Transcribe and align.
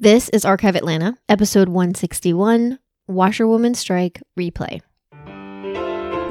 This 0.00 0.28
is 0.28 0.44
Archive 0.44 0.76
Atlanta, 0.76 1.16
episode 1.28 1.68
161 1.68 2.78
Washerwoman 3.08 3.74
Strike 3.74 4.22
Replay. 4.38 4.80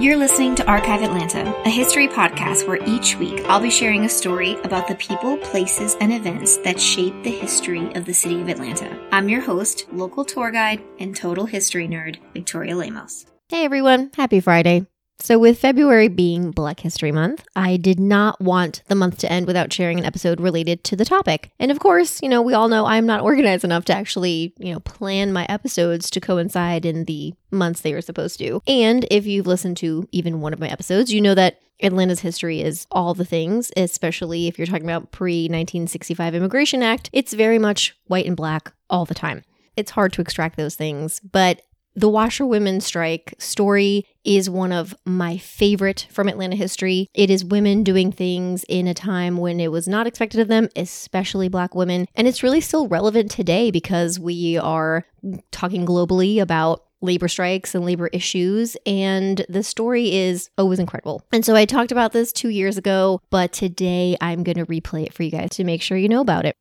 You're 0.01 0.15
listening 0.15 0.55
to 0.55 0.65
Archive 0.65 1.01
Atlanta, 1.01 1.53
a 1.65 1.69
history 1.69 2.07
podcast 2.07 2.65
where 2.65 2.81
each 2.87 3.17
week 3.17 3.43
I'll 3.49 3.59
be 3.59 3.69
sharing 3.69 4.05
a 4.05 4.09
story 4.09 4.53
about 4.61 4.87
the 4.87 4.95
people, 4.95 5.35
places, 5.39 5.97
and 5.99 6.13
events 6.13 6.55
that 6.59 6.79
shape 6.79 7.13
the 7.23 7.29
history 7.29 7.93
of 7.95 8.05
the 8.05 8.13
city 8.13 8.39
of 8.39 8.47
Atlanta. 8.47 8.97
I'm 9.11 9.27
your 9.27 9.41
host, 9.41 9.85
local 9.91 10.23
tour 10.23 10.49
guide, 10.49 10.81
and 10.99 11.13
total 11.13 11.45
history 11.45 11.89
nerd, 11.89 12.19
Victoria 12.33 12.77
Lemos. 12.77 13.25
Hey 13.49 13.65
everyone, 13.65 14.11
happy 14.15 14.39
Friday. 14.39 14.87
So, 15.19 15.39
with 15.39 15.59
February 15.59 16.09
being 16.09 16.51
Black 16.51 16.79
History 16.79 17.11
Month, 17.11 17.45
I 17.55 17.77
did 17.77 17.99
not 17.99 18.39
want 18.39 18.83
the 18.87 18.95
month 18.95 19.17
to 19.19 19.31
end 19.31 19.47
without 19.47 19.73
sharing 19.73 19.97
an 19.97 20.05
episode 20.05 20.39
related 20.39 20.83
to 20.85 20.95
the 20.95 21.05
topic. 21.05 21.51
And 21.59 21.71
of 21.71 21.79
course, 21.79 22.21
you 22.21 22.29
know, 22.29 22.41
we 22.41 22.53
all 22.53 22.69
know 22.69 22.85
I'm 22.85 23.07
not 23.07 23.21
organized 23.23 23.63
enough 23.63 23.85
to 23.85 23.95
actually, 23.95 24.53
you 24.57 24.71
know, 24.71 24.79
plan 24.79 25.33
my 25.33 25.45
episodes 25.49 26.11
to 26.11 26.21
coincide 26.21 26.85
in 26.85 27.05
the 27.05 27.33
months 27.49 27.81
they 27.81 27.93
were 27.93 28.01
supposed 28.01 28.37
to. 28.39 28.61
And 28.67 29.05
if 29.09 29.25
you've 29.25 29.47
listened 29.47 29.77
to 29.77 30.07
even 30.11 30.39
one 30.39 30.53
of 30.53 30.59
my 30.59 30.67
episodes, 30.67 31.11
you 31.11 31.19
know 31.19 31.35
that 31.35 31.59
Atlanta's 31.81 32.21
history 32.21 32.61
is 32.61 32.87
all 32.91 33.13
the 33.13 33.25
things, 33.25 33.71
especially 33.75 34.47
if 34.47 34.57
you're 34.57 34.67
talking 34.67 34.85
about 34.85 35.11
pre 35.11 35.43
1965 35.45 36.35
Immigration 36.35 36.83
Act. 36.83 37.09
It's 37.11 37.33
very 37.33 37.59
much 37.59 37.97
white 38.05 38.25
and 38.25 38.37
black 38.37 38.71
all 38.89 39.05
the 39.05 39.15
time. 39.15 39.43
It's 39.75 39.91
hard 39.91 40.13
to 40.13 40.21
extract 40.21 40.57
those 40.57 40.75
things, 40.75 41.19
but 41.19 41.61
the 41.97 42.07
washerwomen 42.07 42.79
strike 42.79 43.33
story 43.39 44.05
is 44.23 44.51
one 44.51 44.71
of 44.71 44.95
my 45.03 45.35
favorite 45.37 46.05
from 46.11 46.29
Atlanta 46.29 46.55
history. 46.55 47.09
It 47.15 47.31
is 47.31 47.43
women 47.43 47.83
doing 47.83 48.11
things 48.11 48.63
in 48.69 48.85
a 48.85 48.93
time 48.93 49.37
when 49.37 49.59
it 49.59 49.71
was 49.71 49.87
not 49.87 50.05
expected 50.05 50.39
of 50.39 50.47
them, 50.47 50.69
especially 50.75 51.49
black 51.49 51.73
women. 51.73 52.05
And 52.13 52.27
it's 52.27 52.43
really 52.43 52.61
still 52.61 52.87
relevant 52.87 53.31
today 53.31 53.71
because 53.71 54.19
we 54.19 54.57
are 54.59 55.05
talking 55.49 55.87
globally 55.87 56.39
about 56.39 56.83
labor 57.01 57.27
strikes 57.27 57.73
and 57.73 57.83
labor 57.83 58.11
issues. 58.13 58.77
And 58.85 59.43
the 59.49 59.63
story 59.63 60.13
is 60.13 60.51
always 60.55 60.77
incredible. 60.77 61.23
And 61.33 61.43
so 61.43 61.55
I 61.55 61.65
talked 61.65 61.91
about 61.91 62.13
this 62.13 62.31
two 62.31 62.49
years 62.49 62.77
ago, 62.77 63.21
but 63.31 63.51
today 63.51 64.15
I'm 64.21 64.43
going 64.43 64.57
to 64.57 64.67
replay 64.67 65.07
it 65.07 65.13
for 65.15 65.23
you 65.23 65.31
guys 65.31 65.49
to 65.51 65.63
make 65.63 65.81
sure 65.81 65.97
you 65.97 66.09
know 66.09 66.21
about 66.21 66.45
it. 66.45 66.55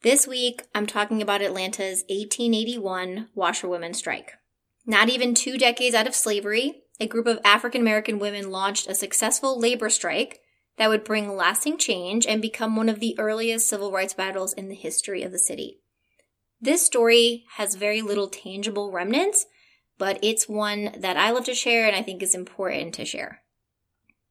This 0.00 0.26
week, 0.26 0.62
I'm 0.74 0.86
talking 0.86 1.20
about 1.20 1.42
Atlanta's 1.42 2.04
1881 2.08 3.28
washerwomen 3.34 3.92
strike. 3.92 4.32
Not 4.84 5.08
even 5.08 5.34
two 5.34 5.58
decades 5.58 5.94
out 5.94 6.06
of 6.06 6.14
slavery, 6.14 6.82
a 6.98 7.06
group 7.06 7.26
of 7.26 7.40
African 7.44 7.80
American 7.80 8.18
women 8.18 8.50
launched 8.50 8.88
a 8.88 8.94
successful 8.94 9.58
labor 9.58 9.88
strike 9.90 10.40
that 10.76 10.88
would 10.88 11.04
bring 11.04 11.36
lasting 11.36 11.78
change 11.78 12.26
and 12.26 12.42
become 12.42 12.74
one 12.74 12.88
of 12.88 13.00
the 13.00 13.16
earliest 13.18 13.68
civil 13.68 13.92
rights 13.92 14.14
battles 14.14 14.52
in 14.52 14.68
the 14.68 14.74
history 14.74 15.22
of 15.22 15.32
the 15.32 15.38
city. 15.38 15.80
This 16.60 16.84
story 16.84 17.44
has 17.56 17.74
very 17.74 18.02
little 18.02 18.28
tangible 18.28 18.90
remnants, 18.90 19.46
but 19.98 20.18
it's 20.22 20.48
one 20.48 20.94
that 20.98 21.16
I 21.16 21.30
love 21.30 21.44
to 21.44 21.54
share 21.54 21.86
and 21.86 21.94
I 21.94 22.02
think 22.02 22.22
is 22.22 22.34
important 22.34 22.94
to 22.94 23.04
share. 23.04 23.42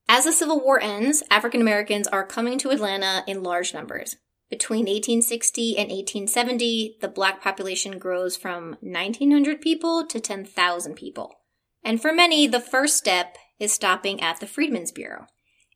As 0.10 0.26
the 0.26 0.34
Civil 0.34 0.60
War 0.60 0.82
ends, 0.82 1.24
African 1.30 1.62
Americans 1.62 2.08
are 2.08 2.26
coming 2.26 2.58
to 2.60 2.72
Atlanta 2.72 3.24
in 3.28 3.44
large 3.44 3.74
numbers. 3.74 4.18
Between 4.52 4.82
1860 4.82 5.78
and 5.78 5.90
1870, 5.90 6.98
the 7.00 7.08
black 7.08 7.42
population 7.42 7.98
grows 7.98 8.36
from 8.36 8.76
1,900 8.82 9.62
people 9.62 10.06
to 10.06 10.20
10,000 10.20 10.94
people. 10.94 11.40
And 11.86 12.02
for 12.02 12.12
many, 12.12 12.48
the 12.48 12.60
first 12.60 12.98
step 12.98 13.38
is 13.60 13.72
stopping 13.72 14.22
at 14.22 14.42
the 14.42 14.46
Freedmen's 14.46 14.92
Bureau. 14.92 15.28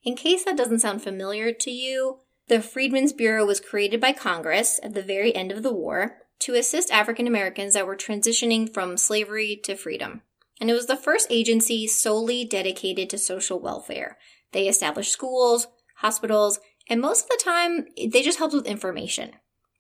In 0.04 0.18
case 0.18 0.44
that 0.44 0.58
doesn't 0.58 0.80
sound 0.80 1.02
familiar 1.02 1.54
to 1.54 1.72
you, 1.72 2.18
the 2.50 2.62
Freedmen's 2.62 3.14
Bureau 3.14 3.46
was 3.46 3.62
created 3.62 4.02
by 4.02 4.12
Congress 4.12 4.78
at 4.84 4.94
the 4.94 5.02
very 5.02 5.34
end 5.34 5.54
of 5.54 5.64
the 5.64 5.74
war 5.74 6.18
to 6.40 6.54
assist 6.54 6.92
African 6.92 7.28
Americans 7.28 7.76
that 7.76 7.88
were 7.88 7.96
transitioning 7.96 8.72
from 8.72 8.98
slavery 8.98 9.58
to 9.64 9.76
freedom. 9.76 10.22
And 10.60 10.70
it 10.70 10.74
was 10.74 10.88
the 10.88 10.98
first 10.98 11.28
agency 11.30 11.88
solely 11.88 12.44
dedicated 12.44 13.10
to 13.10 13.18
social 13.18 13.60
welfare. 13.60 14.18
They 14.52 14.68
established 14.68 15.14
schools, 15.14 15.68
hospitals, 15.96 16.60
and 16.90 17.02
most 17.02 17.24
of 17.24 17.30
the 17.30 17.42
time, 17.44 17.86
they 17.98 18.22
just 18.22 18.38
helped 18.38 18.54
with 18.54 18.68
information. 18.68 19.32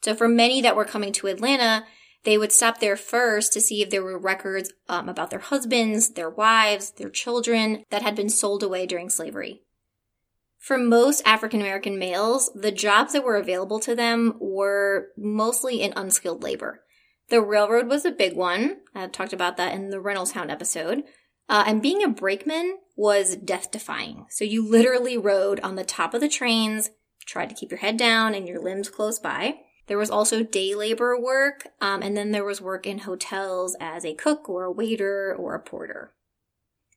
So 0.02 0.16
for 0.16 0.28
many 0.28 0.62
that 0.62 0.76
were 0.76 0.86
coming 0.86 1.12
to 1.14 1.28
Atlanta, 1.28 1.86
they 2.24 2.38
would 2.38 2.52
stop 2.52 2.80
there 2.80 2.98
first 2.98 3.54
to 3.54 3.62
see 3.62 3.82
if 3.82 3.90
there 3.90 4.04
were 4.04 4.18
records 4.18 4.74
um, 4.90 5.08
about 5.08 5.30
their 5.30 5.40
husbands, 5.40 6.10
their 6.14 6.30
wives, 6.30 6.92
their 6.92 7.10
children 7.10 7.84
that 7.92 8.02
had 8.02 8.16
been 8.16 8.30
sold 8.30 8.64
away 8.64 8.86
during 8.86 9.10
slavery. 9.10 9.62
For 10.58 10.80
most 10.80 11.22
African 11.26 11.62
American 11.62 12.00
males, 12.00 12.50
the 12.56 12.72
jobs 12.72 13.14
that 13.14 13.24
were 13.24 13.38
available 13.38 13.80
to 13.82 13.96
them 13.96 14.36
were 14.40 15.10
mostly 15.16 15.82
in 15.82 15.94
unskilled 15.96 16.42
labor. 16.42 16.82
The 17.30 17.42
railroad 17.42 17.88
was 17.88 18.06
a 18.06 18.12
big 18.12 18.36
one. 18.36 18.78
I 18.96 19.06
talked 19.08 19.34
about 19.34 19.58
that 19.58 19.76
in 19.76 19.92
the 19.92 19.98
Reynoldstown 20.02 20.50
episode. 20.50 21.04
Uh, 21.48 21.64
and 21.68 21.82
being 21.82 22.04
a 22.04 22.08
brakeman 22.08 22.80
was 22.96 23.36
death 23.36 23.72
defying. 23.72 24.26
So 24.30 24.46
you 24.46 24.68
literally 24.68 25.18
rode 25.18 25.60
on 25.60 25.76
the 25.76 25.84
top 25.84 26.14
of 26.14 26.22
the 26.22 26.30
trains, 26.30 26.92
tried 27.26 27.50
to 27.50 27.56
keep 27.56 27.72
your 27.72 27.80
head 27.80 27.98
down 27.98 28.34
and 28.34 28.48
your 28.48 28.62
limbs 28.62 28.90
close 28.90 29.20
by. 29.20 29.56
There 29.88 29.98
was 29.98 30.10
also 30.10 30.44
day 30.44 30.74
labor 30.74 31.20
work, 31.20 31.68
um, 31.80 32.02
and 32.02 32.18
then 32.18 32.32
there 32.32 32.46
was 32.46 32.62
work 32.62 32.88
in 32.88 33.00
hotels 33.00 33.76
as 33.80 34.04
a 34.04 34.16
cook 34.16 34.50
or 34.50 34.64
a 34.64 34.72
waiter 34.72 35.36
or 35.38 35.54
a 35.54 35.60
porter. 35.60 36.14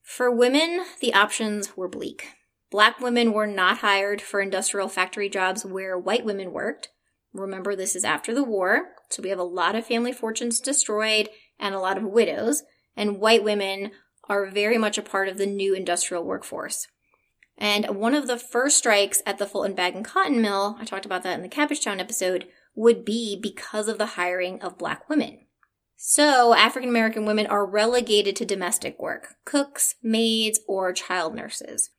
For 0.02 0.30
women, 0.30 0.84
the 1.00 1.12
options 1.12 1.76
were 1.76 1.88
bleak. 1.88 2.28
Black 2.70 3.00
women 3.00 3.32
were 3.32 3.46
not 3.46 3.78
hired 3.78 4.22
for 4.22 4.40
industrial 4.40 4.88
factory 4.88 5.28
jobs 5.28 5.64
where 5.64 5.98
white 5.98 6.24
women 6.24 6.52
worked. 6.52 6.88
Remember, 7.34 7.76
this 7.76 7.94
is 7.94 8.04
after 8.04 8.34
the 8.34 8.44
war, 8.44 8.94
so 9.10 9.22
we 9.22 9.28
have 9.28 9.38
a 9.38 9.44
lot 9.44 9.74
of 9.74 9.86
family 9.86 10.12
fortunes 10.12 10.60
destroyed 10.60 11.28
and 11.58 11.74
a 11.74 11.80
lot 11.80 11.98
of 11.98 12.04
widows, 12.04 12.62
and 12.96 13.20
white 13.20 13.44
women 13.44 13.90
are 14.28 14.50
very 14.50 14.78
much 14.78 14.98
a 14.98 15.02
part 15.02 15.28
of 15.28 15.38
the 15.38 15.46
new 15.46 15.74
industrial 15.74 16.24
workforce. 16.24 16.86
And 17.56 17.96
one 17.96 18.14
of 18.14 18.26
the 18.26 18.38
first 18.38 18.78
strikes 18.78 19.20
at 19.26 19.38
the 19.38 19.46
Fulton 19.46 19.74
Bag 19.74 19.96
and 19.96 20.04
Cotton 20.04 20.40
Mill, 20.40 20.76
I 20.80 20.84
talked 20.84 21.06
about 21.06 21.24
that 21.24 21.34
in 21.34 21.42
the 21.42 21.48
Cabbagetown 21.48 21.98
episode, 21.98 22.46
would 22.74 23.04
be 23.04 23.38
because 23.40 23.88
of 23.88 23.98
the 23.98 24.06
hiring 24.06 24.62
of 24.62 24.78
black 24.78 25.08
women. 25.08 25.40
So 25.96 26.54
African 26.54 26.88
American 26.88 27.26
women 27.26 27.48
are 27.48 27.66
relegated 27.66 28.36
to 28.36 28.44
domestic 28.44 29.00
work, 29.00 29.34
cooks, 29.44 29.96
maids, 30.00 30.60
or 30.68 30.92
child 30.92 31.34
nurses. 31.34 31.90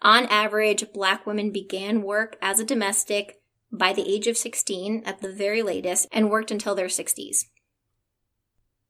On 0.00 0.26
average, 0.26 0.92
black 0.92 1.26
women 1.26 1.50
began 1.50 2.02
work 2.02 2.36
as 2.40 2.60
a 2.60 2.64
domestic 2.64 3.40
by 3.72 3.92
the 3.92 4.08
age 4.08 4.28
of 4.28 4.36
16 4.36 5.02
at 5.04 5.20
the 5.20 5.32
very 5.32 5.62
latest 5.62 6.06
and 6.12 6.30
worked 6.30 6.52
until 6.52 6.76
their 6.76 6.86
60s. 6.86 7.46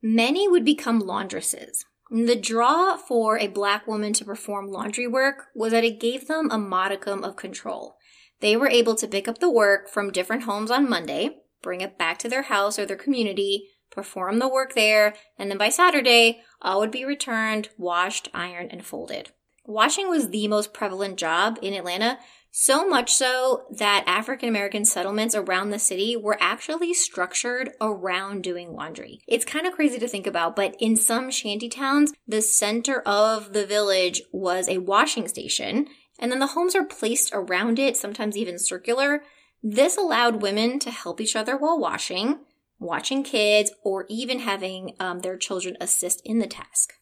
Many 0.03 0.47
would 0.47 0.67
become 0.67 1.01
laundresses, 1.01 1.79
the 2.11 2.37
draw 2.37 2.97
for 2.97 3.39
a 3.39 3.49
black 3.49 3.87
woman 3.87 4.13
to 4.15 4.25
perform 4.25 4.69
laundry 4.69 5.07
work 5.07 5.47
was 5.55 5.73
that 5.73 5.85
it 5.85 6.01
gave 6.01 6.27
them 6.27 6.51
a 6.51 6.59
modicum 6.59 7.23
of 7.23 7.37
control. 7.37 7.97
They 8.41 8.57
were 8.57 8.69
able 8.69 8.95
to 8.97 9.09
pick 9.09 9.29
up 9.29 9.39
the 9.39 9.51
work 9.51 9.89
from 9.89 10.11
different 10.11 10.45
homes 10.45 10.71
on 10.71 10.89
Monday, 10.89 11.39
bring 11.63 11.81
it 11.81 11.99
back 11.99 12.19
to 12.21 12.29
their 12.29 12.43
house 12.43 12.79
or 12.79 12.87
their 12.87 12.97
community, 12.97 13.69
perform 13.91 14.39
the 14.39 14.49
work 14.49 14.75
there, 14.75 15.15
and 15.39 15.51
then 15.51 15.59
by 15.59 15.69
Saturday, 15.69 16.41
all 16.63 16.81
would 16.81 16.91
be 16.91 17.05
returned, 17.05 17.69
washed, 17.77 18.29
ironed, 18.33 18.73
and 18.73 18.85
folded. 18.85 19.31
Washing 19.65 20.09
was 20.09 20.31
the 20.31 20.49
most 20.49 20.73
prevalent 20.73 21.19
job 21.19 21.59
in 21.61 21.75
Atlanta 21.75 22.19
so 22.51 22.89
much 22.89 23.13
so 23.13 23.65
that 23.71 24.05
African 24.07 24.49
American 24.49 24.85
settlements 24.85 25.35
around 25.35 25.71
the 25.71 25.79
city 25.79 26.17
were 26.17 26.39
actually 26.41 26.95
structured 26.95 27.71
around 27.81 28.43
doing 28.43 28.73
laundry. 28.73 29.21
It's 29.27 29.45
kind 29.45 29.67
of 29.67 29.75
crazy 29.75 29.99
to 29.99 30.09
think 30.09 30.27
about, 30.27 30.57
but 30.57 30.75
in 30.79 30.97
some 30.97 31.31
shanty 31.31 31.69
towns, 31.69 32.13
the 32.27 32.43
center 32.43 33.01
of 33.01 33.53
the 33.53 33.67
village 33.67 34.23
was 34.33 34.69
a 34.69 34.79
washing 34.79 35.29
station, 35.29 35.87
and 36.19 36.33
then 36.33 36.39
the 36.39 36.49
homes 36.49 36.75
are 36.75 36.85
placed 36.85 37.31
around 37.33 37.79
it, 37.79 37.97
sometimes 37.97 38.37
even 38.37 38.59
circular. 38.59 39.23
This 39.63 39.97
allowed 39.97 40.43
women 40.43 40.79
to 40.81 40.91
help 40.91 41.21
each 41.21 41.37
other 41.37 41.57
while 41.57 41.79
washing, 41.79 42.41
watching 42.79 43.23
kids, 43.23 43.73
or 43.85 44.07
even 44.09 44.41
having 44.41 44.95
um, 44.99 45.21
their 45.21 45.37
children 45.37 45.77
assist 45.81 46.23
in 46.25 46.39
the 46.39 46.47
task. 46.47 46.95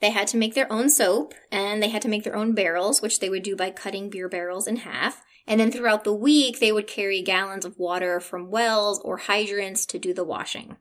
They 0.00 0.10
had 0.10 0.28
to 0.28 0.36
make 0.36 0.54
their 0.54 0.70
own 0.72 0.90
soap 0.90 1.34
and 1.50 1.82
they 1.82 1.88
had 1.88 2.02
to 2.02 2.08
make 2.08 2.24
their 2.24 2.36
own 2.36 2.54
barrels, 2.54 3.02
which 3.02 3.20
they 3.20 3.30
would 3.30 3.42
do 3.42 3.56
by 3.56 3.70
cutting 3.70 4.10
beer 4.10 4.28
barrels 4.28 4.66
in 4.66 4.76
half. 4.76 5.24
And 5.46 5.58
then 5.58 5.72
throughout 5.72 6.04
the 6.04 6.14
week, 6.14 6.60
they 6.60 6.70
would 6.70 6.86
carry 6.86 7.22
gallons 7.22 7.64
of 7.64 7.78
water 7.78 8.20
from 8.20 8.50
wells 8.50 9.00
or 9.00 9.16
hydrants 9.16 9.86
to 9.86 9.98
do 9.98 10.12
the 10.12 10.24
washing. 10.24 10.76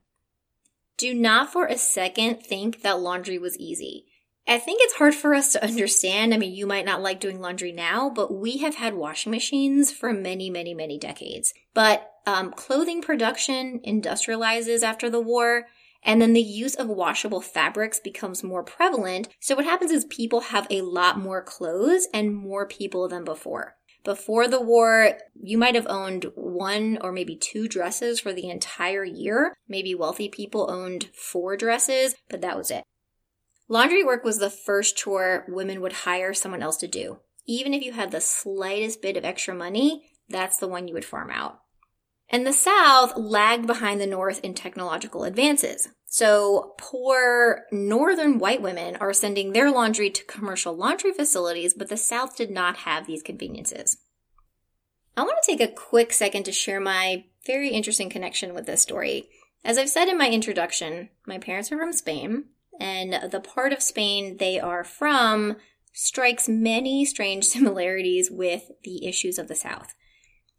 Do 0.97 1.13
not 1.13 1.53
for 1.53 1.65
a 1.65 1.77
second 1.77 2.43
think 2.43 2.81
that 2.81 2.99
laundry 2.99 3.37
was 3.37 3.57
easy. 3.57 4.05
I 4.47 4.57
think 4.57 4.79
it's 4.81 4.95
hard 4.95 5.13
for 5.13 5.33
us 5.35 5.51
to 5.53 5.63
understand. 5.63 6.33
I 6.33 6.37
mean, 6.37 6.53
you 6.53 6.65
might 6.65 6.85
not 6.85 7.01
like 7.01 7.19
doing 7.19 7.41
laundry 7.41 7.71
now, 7.71 8.09
but 8.09 8.33
we 8.33 8.57
have 8.57 8.75
had 8.75 8.93
washing 8.93 9.31
machines 9.31 9.91
for 9.91 10.13
many, 10.13 10.49
many, 10.49 10.73
many 10.73 10.97
decades. 10.97 11.53
But 11.73 12.09
um, 12.25 12.51
clothing 12.51 13.01
production 13.01 13.79
industrializes 13.85 14.83
after 14.83 15.09
the 15.09 15.21
war, 15.21 15.67
and 16.07 16.21
then 16.21 16.31
the 16.31 16.41
use 16.41 16.73
of 16.73 16.87
washable 16.87 17.41
fabrics 17.41 17.99
becomes 17.99 18.41
more 18.41 18.63
prevalent. 18.63 19.27
So 19.41 19.55
what 19.55 19.65
happens 19.65 19.91
is 19.91 20.05
people 20.05 20.39
have 20.39 20.65
a 20.71 20.81
lot 20.81 21.19
more 21.19 21.43
clothes 21.43 22.07
and 22.13 22.33
more 22.33 22.65
people 22.65 23.09
than 23.09 23.25
before. 23.25 23.75
Before 24.05 24.47
the 24.47 24.61
war, 24.61 25.17
you 25.35 25.57
might 25.57 25.75
have 25.75 25.85
owned 25.89 26.27
one 26.33 26.97
or 27.01 27.11
maybe 27.11 27.35
two 27.35 27.67
dresses 27.67 28.21
for 28.21 28.31
the 28.31 28.49
entire 28.49 29.03
year. 29.03 29.53
Maybe 29.67 29.93
wealthy 29.93 30.29
people 30.29 30.71
owned 30.71 31.09
four 31.13 31.57
dresses, 31.57 32.15
but 32.29 32.39
that 32.39 32.57
was 32.57 32.71
it. 32.71 32.85
Laundry 33.67 34.01
work 34.01 34.23
was 34.23 34.39
the 34.39 34.49
first 34.49 34.95
chore 34.95 35.43
women 35.49 35.81
would 35.81 35.91
hire 35.91 36.33
someone 36.33 36.63
else 36.63 36.77
to 36.77 36.87
do. 36.87 37.19
Even 37.45 37.73
if 37.73 37.83
you 37.83 37.91
had 37.91 38.11
the 38.11 38.21
slightest 38.21 39.01
bit 39.01 39.17
of 39.17 39.25
extra 39.25 39.53
money, 39.53 40.09
that's 40.29 40.57
the 40.57 40.69
one 40.69 40.87
you 40.87 40.93
would 40.93 41.03
farm 41.03 41.29
out. 41.29 41.59
And 42.29 42.47
the 42.47 42.53
South 42.53 43.17
lagged 43.17 43.67
behind 43.67 43.99
the 43.99 44.07
North 44.07 44.39
in 44.41 44.53
technological 44.53 45.25
advances. 45.25 45.89
So 46.09 46.73
poor 46.79 47.65
northern 47.71 48.39
white 48.39 48.61
women 48.61 48.95
are 48.95 49.13
sending 49.13 49.51
their 49.51 49.69
laundry 49.69 50.09
to 50.09 50.23
commercial 50.23 50.73
laundry 50.73 51.11
facilities, 51.11 51.73
but 51.73 51.89
the 51.89 51.97
South 51.97 52.35
did 52.37 52.49
not 52.49 52.77
have 52.77 53.05
these 53.05 53.21
conveniences. 53.21 53.97
I 55.17 55.23
want 55.23 55.37
to 55.43 55.51
take 55.51 55.61
a 55.61 55.71
quick 55.71 56.13
second 56.13 56.43
to 56.43 56.51
share 56.51 56.79
my 56.79 57.25
very 57.45 57.69
interesting 57.69 58.09
connection 58.09 58.53
with 58.53 58.65
this 58.65 58.81
story. 58.81 59.27
As 59.65 59.77
I've 59.77 59.89
said 59.89 60.07
in 60.07 60.17
my 60.17 60.29
introduction, 60.29 61.09
my 61.25 61.39
parents 61.39 61.71
are 61.71 61.77
from 61.77 61.91
Spain, 61.91 62.45
and 62.79 63.31
the 63.31 63.41
part 63.41 63.73
of 63.73 63.81
Spain 63.81 64.37
they 64.37 64.59
are 64.59 64.83
from 64.83 65.57
strikes 65.91 66.47
many 66.47 67.03
strange 67.03 67.45
similarities 67.47 68.31
with 68.31 68.71
the 68.83 69.05
issues 69.05 69.37
of 69.37 69.49
the 69.49 69.55
South. 69.55 69.93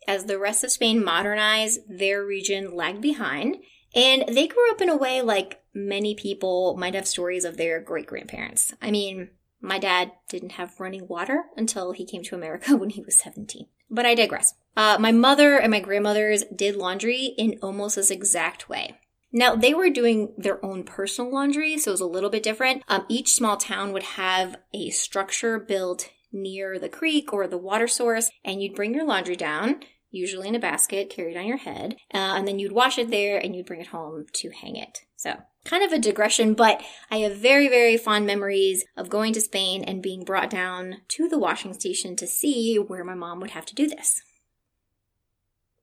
As 0.06 0.24
the 0.24 0.38
rest 0.38 0.62
of 0.62 0.72
Spain 0.72 1.02
modernized, 1.02 1.80
their 1.88 2.24
region 2.24 2.74
lagged 2.74 3.00
behind, 3.00 3.56
and 3.94 4.24
they 4.28 4.46
grew 4.46 4.70
up 4.70 4.80
in 4.80 4.88
a 4.88 4.96
way 4.96 5.22
like 5.22 5.62
many 5.74 6.14
people 6.14 6.76
might 6.76 6.94
have 6.94 7.06
stories 7.06 7.44
of 7.44 7.56
their 7.56 7.80
great 7.80 8.06
grandparents. 8.06 8.74
I 8.82 8.90
mean, 8.90 9.30
my 9.60 9.78
dad 9.78 10.12
didn't 10.28 10.52
have 10.52 10.78
running 10.78 11.08
water 11.08 11.44
until 11.56 11.92
he 11.92 12.04
came 12.04 12.22
to 12.24 12.34
America 12.34 12.76
when 12.76 12.90
he 12.90 13.02
was 13.02 13.18
17. 13.18 13.66
But 13.90 14.06
I 14.06 14.14
digress. 14.14 14.54
Uh, 14.76 14.98
my 15.00 15.12
mother 15.12 15.58
and 15.58 15.70
my 15.70 15.80
grandmothers 15.80 16.44
did 16.54 16.76
laundry 16.76 17.34
in 17.38 17.58
almost 17.62 17.96
this 17.96 18.10
exact 18.10 18.68
way. 18.68 18.98
Now, 19.32 19.54
they 19.54 19.74
were 19.74 19.90
doing 19.90 20.32
their 20.38 20.64
own 20.64 20.84
personal 20.84 21.32
laundry, 21.32 21.76
so 21.76 21.90
it 21.90 21.94
was 21.94 22.00
a 22.00 22.06
little 22.06 22.30
bit 22.30 22.42
different. 22.42 22.82
Um, 22.88 23.04
each 23.08 23.34
small 23.34 23.56
town 23.56 23.92
would 23.92 24.02
have 24.02 24.56
a 24.72 24.88
structure 24.90 25.58
built 25.58 26.08
near 26.32 26.78
the 26.78 26.88
creek 26.88 27.32
or 27.32 27.46
the 27.46 27.58
water 27.58 27.88
source, 27.88 28.30
and 28.44 28.62
you'd 28.62 28.74
bring 28.74 28.94
your 28.94 29.04
laundry 29.04 29.36
down 29.36 29.80
usually 30.10 30.48
in 30.48 30.54
a 30.54 30.60
basket 30.60 31.10
carried 31.10 31.36
on 31.36 31.46
your 31.46 31.58
head, 31.58 31.96
uh, 32.14 32.34
and 32.36 32.46
then 32.46 32.58
you'd 32.58 32.72
wash 32.72 32.98
it 32.98 33.10
there 33.10 33.38
and 33.38 33.54
you'd 33.54 33.66
bring 33.66 33.80
it 33.80 33.88
home 33.88 34.26
to 34.32 34.50
hang 34.50 34.76
it. 34.76 35.04
So, 35.16 35.42
kind 35.64 35.82
of 35.82 35.92
a 35.92 35.98
digression, 35.98 36.54
but 36.54 36.82
I 37.10 37.18
have 37.18 37.36
very, 37.36 37.68
very 37.68 37.96
fond 37.96 38.26
memories 38.26 38.84
of 38.96 39.10
going 39.10 39.32
to 39.34 39.40
Spain 39.40 39.84
and 39.84 40.02
being 40.02 40.24
brought 40.24 40.50
down 40.50 40.98
to 41.08 41.28
the 41.28 41.38
washing 41.38 41.74
station 41.74 42.16
to 42.16 42.26
see 42.26 42.76
where 42.76 43.04
my 43.04 43.14
mom 43.14 43.40
would 43.40 43.50
have 43.50 43.66
to 43.66 43.74
do 43.74 43.86
this. 43.86 44.22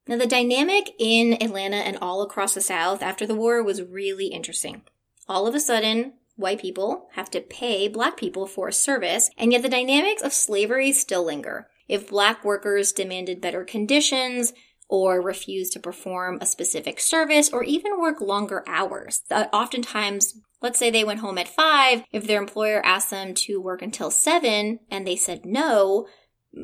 Now, 0.08 0.18
the 0.18 0.28
dynamic 0.28 0.92
in 1.00 1.42
Atlanta 1.42 1.78
and 1.78 1.98
all 2.00 2.22
across 2.22 2.54
the 2.54 2.62
South 2.62 3.02
after 3.02 3.26
the 3.26 3.36
war 3.36 3.64
was 3.64 3.82
really 3.82 4.28
interesting. 4.28 4.84
All 5.28 5.48
of 5.48 5.56
a 5.56 5.60
sudden, 5.60 6.14
white 6.36 6.62
people 6.62 7.10
have 7.14 7.32
to 7.32 7.42
pay 7.42 7.88
black 7.88 8.16
people 8.16 8.46
for 8.46 8.68
a 8.68 8.74
service, 8.74 9.32
and 9.38 9.52
yet 9.52 9.64
the 9.64 9.70
dynamics 9.70 10.22
of 10.22 10.34
slavery 10.34 10.92
still 10.92 11.26
linger. 11.26 11.68
If 11.88 12.10
black 12.10 12.44
workers 12.44 12.92
demanded 12.92 13.42
better 13.42 13.64
conditions, 13.64 14.54
or 14.88 15.22
refused 15.22 15.74
to 15.74 15.80
perform 15.80 16.38
a 16.40 16.46
specific 16.46 17.00
service, 17.00 17.50
or 17.52 17.64
even 17.64 18.00
work 18.00 18.22
longer 18.22 18.64
hours. 18.68 19.24
Uh, 19.32 19.46
oftentimes, 19.52 20.40
let's 20.62 20.78
say 20.78 20.90
they 20.90 21.04
went 21.04 21.20
home 21.20 21.38
at 21.38 21.48
five, 21.48 22.04
if 22.12 22.28
their 22.28 22.40
employer 22.40 22.86
asked 22.86 23.10
them 23.10 23.34
to 23.34 23.60
work 23.60 23.82
until 23.82 24.12
seven 24.12 24.80
and 24.92 25.06
they 25.06 25.16
said 25.16 25.46
no, 25.46 26.08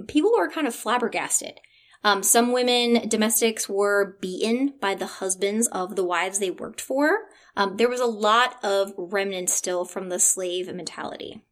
people 0.07 0.31
were 0.37 0.49
kind 0.49 0.67
of 0.67 0.75
flabbergasted. 0.75 1.59
Um, 2.03 2.23
some 2.23 2.51
women, 2.51 3.07
domestics, 3.07 3.69
were 3.69 4.17
beaten 4.21 4.73
by 4.81 4.95
the 4.95 5.05
husbands 5.05 5.67
of 5.67 5.95
the 5.95 6.03
wives 6.03 6.39
they 6.39 6.49
worked 6.49 6.81
for. 6.81 7.19
Um, 7.55 7.77
there 7.77 7.89
was 7.89 7.99
a 7.99 8.05
lot 8.05 8.55
of 8.63 8.93
remnants 8.97 9.53
still 9.53 9.85
from 9.85 10.09
the 10.09 10.17
slave 10.17 10.73
mentality. 10.73 11.43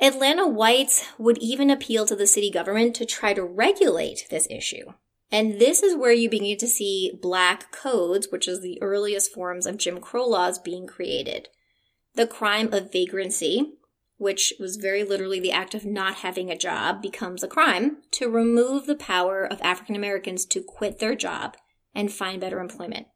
Atlanta 0.00 0.46
whites 0.46 1.04
would 1.18 1.36
even 1.38 1.70
appeal 1.70 2.06
to 2.06 2.16
the 2.16 2.26
city 2.26 2.50
government 2.50 2.96
to 2.96 3.04
try 3.04 3.34
to 3.34 3.44
regulate 3.44 4.26
this 4.30 4.46
issue. 4.50 4.92
And 5.30 5.60
this 5.60 5.82
is 5.82 5.94
where 5.94 6.12
you 6.12 6.28
begin 6.28 6.56
to 6.58 6.66
see 6.66 7.18
black 7.20 7.70
codes, 7.70 8.28
which 8.30 8.48
is 8.48 8.60
the 8.60 8.80
earliest 8.82 9.32
forms 9.32 9.66
of 9.66 9.76
Jim 9.76 10.00
Crow 10.00 10.26
laws 10.26 10.58
being 10.58 10.86
created. 10.86 11.48
The 12.14 12.26
crime 12.26 12.72
of 12.72 12.90
vagrancy, 12.90 13.74
which 14.16 14.54
was 14.58 14.76
very 14.76 15.04
literally 15.04 15.38
the 15.38 15.52
act 15.52 15.74
of 15.74 15.84
not 15.84 16.16
having 16.16 16.50
a 16.50 16.58
job, 16.58 17.00
becomes 17.00 17.42
a 17.42 17.48
crime 17.48 17.98
to 18.12 18.28
remove 18.28 18.86
the 18.86 18.96
power 18.96 19.44
of 19.44 19.60
African 19.60 19.94
Americans 19.94 20.44
to 20.46 20.62
quit 20.62 20.98
their 20.98 21.14
job 21.14 21.56
and 21.94 22.12
find 22.12 22.40
better 22.40 22.58
employment. 22.58 23.06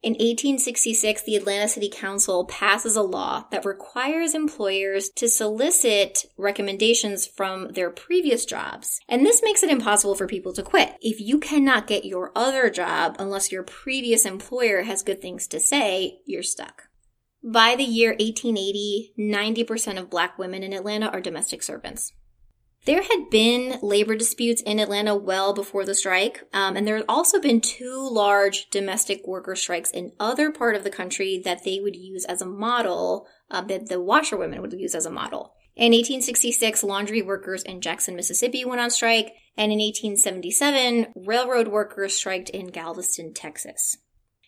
In 0.00 0.12
1866, 0.12 1.24
the 1.24 1.34
Atlanta 1.34 1.66
City 1.66 1.90
Council 1.92 2.44
passes 2.44 2.94
a 2.94 3.02
law 3.02 3.46
that 3.50 3.64
requires 3.64 4.32
employers 4.32 5.08
to 5.16 5.28
solicit 5.28 6.24
recommendations 6.36 7.26
from 7.26 7.72
their 7.72 7.90
previous 7.90 8.44
jobs. 8.44 9.00
And 9.08 9.26
this 9.26 9.42
makes 9.42 9.64
it 9.64 9.70
impossible 9.70 10.14
for 10.14 10.28
people 10.28 10.52
to 10.52 10.62
quit. 10.62 10.94
If 11.00 11.20
you 11.20 11.40
cannot 11.40 11.88
get 11.88 12.04
your 12.04 12.30
other 12.36 12.70
job 12.70 13.16
unless 13.18 13.50
your 13.50 13.64
previous 13.64 14.24
employer 14.24 14.82
has 14.82 15.02
good 15.02 15.20
things 15.20 15.48
to 15.48 15.58
say, 15.58 16.20
you're 16.24 16.44
stuck. 16.44 16.84
By 17.42 17.74
the 17.74 17.82
year 17.82 18.10
1880, 18.10 19.14
90% 19.18 19.98
of 19.98 20.10
black 20.10 20.38
women 20.38 20.62
in 20.62 20.72
Atlanta 20.72 21.08
are 21.08 21.20
domestic 21.20 21.60
servants. 21.60 22.12
There 22.88 23.02
had 23.02 23.28
been 23.28 23.78
labor 23.82 24.16
disputes 24.16 24.62
in 24.62 24.80
Atlanta 24.80 25.14
well 25.14 25.52
before 25.52 25.84
the 25.84 25.94
strike, 25.94 26.44
um, 26.54 26.74
and 26.74 26.86
there 26.86 26.96
had 26.96 27.04
also 27.06 27.38
been 27.38 27.60
two 27.60 28.08
large 28.10 28.70
domestic 28.70 29.26
worker 29.26 29.54
strikes 29.56 29.90
in 29.90 30.12
other 30.18 30.50
part 30.50 30.74
of 30.74 30.84
the 30.84 30.90
country 30.90 31.38
that 31.44 31.64
they 31.64 31.80
would 31.80 31.94
use 31.94 32.24
as 32.24 32.40
a 32.40 32.46
model, 32.46 33.26
uh, 33.50 33.60
that 33.60 33.90
the 33.90 34.00
washerwomen 34.00 34.62
would 34.62 34.72
use 34.72 34.94
as 34.94 35.04
a 35.04 35.10
model. 35.10 35.52
In 35.76 35.92
1866, 35.92 36.82
laundry 36.82 37.20
workers 37.20 37.62
in 37.62 37.82
Jackson, 37.82 38.16
Mississippi 38.16 38.64
went 38.64 38.80
on 38.80 38.88
strike, 38.88 39.34
and 39.54 39.70
in 39.70 39.80
1877, 39.80 41.08
railroad 41.14 41.68
workers 41.68 42.14
striked 42.14 42.48
in 42.48 42.68
Galveston, 42.68 43.34
Texas. 43.34 43.98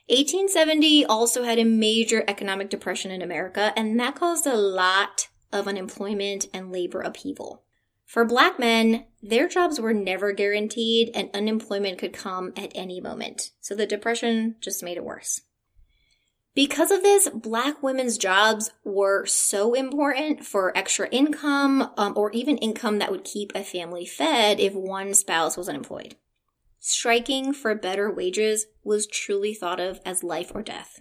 1870 0.08 1.04
also 1.04 1.42
had 1.42 1.58
a 1.58 1.64
major 1.66 2.24
economic 2.26 2.70
depression 2.70 3.10
in 3.10 3.20
America, 3.20 3.74
and 3.76 4.00
that 4.00 4.14
caused 4.14 4.46
a 4.46 4.56
lot 4.56 5.28
of 5.52 5.68
unemployment 5.68 6.46
and 6.54 6.72
labor 6.72 7.02
upheaval. 7.02 7.64
For 8.10 8.24
black 8.24 8.58
men, 8.58 9.04
their 9.22 9.46
jobs 9.46 9.80
were 9.80 9.94
never 9.94 10.32
guaranteed 10.32 11.12
and 11.14 11.30
unemployment 11.32 11.98
could 11.98 12.12
come 12.12 12.52
at 12.56 12.72
any 12.74 13.00
moment. 13.00 13.52
So 13.60 13.76
the 13.76 13.86
depression 13.86 14.56
just 14.60 14.82
made 14.82 14.96
it 14.96 15.04
worse. 15.04 15.42
Because 16.52 16.90
of 16.90 17.04
this, 17.04 17.28
black 17.28 17.84
women's 17.84 18.18
jobs 18.18 18.72
were 18.82 19.26
so 19.26 19.74
important 19.74 20.44
for 20.44 20.76
extra 20.76 21.08
income 21.10 21.92
um, 21.96 22.14
or 22.16 22.32
even 22.32 22.58
income 22.58 22.98
that 22.98 23.12
would 23.12 23.22
keep 23.22 23.52
a 23.54 23.62
family 23.62 24.06
fed 24.06 24.58
if 24.58 24.74
one 24.74 25.14
spouse 25.14 25.56
was 25.56 25.68
unemployed. 25.68 26.16
Striking 26.80 27.52
for 27.52 27.76
better 27.76 28.10
wages 28.10 28.66
was 28.82 29.06
truly 29.06 29.54
thought 29.54 29.78
of 29.78 30.00
as 30.04 30.24
life 30.24 30.50
or 30.52 30.62
death. 30.62 31.00